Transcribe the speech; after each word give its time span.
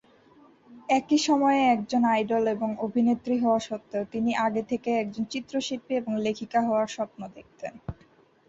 একই 0.89 1.19
সময়ে 1.19 1.61
একজন 1.67 2.01
আইডল 2.07 2.43
এবং 2.47 2.69
অভিনেত্রী 2.79 3.35
হওয়া 3.37 3.59
সত্ত্বেও, 3.59 4.03
তিনি 4.13 4.31
আগে 4.45 4.61
থেকেই 4.69 4.99
একজন 4.99 5.23
চিত্রশিল্পী 5.25 5.93
এবং 5.95 6.13
লেখিকা 6.25 6.59
হওয়ার 6.61 6.87
স্বপ্ন 6.87 7.21
দেখতেন। 7.37 7.73